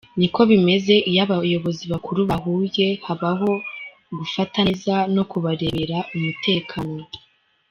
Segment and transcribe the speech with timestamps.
[0.19, 3.51] Ni ko bimeze iyo abayobozi bakuru bahuye habaho
[4.17, 7.01] kufata neza no kubarebera umutekano”.